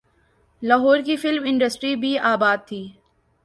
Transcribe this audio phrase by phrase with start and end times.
[0.61, 2.83] لاہور کی film industry بھی آباد تھی۔